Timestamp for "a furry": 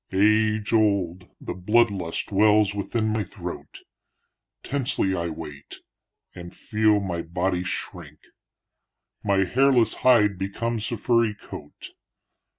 10.91-11.35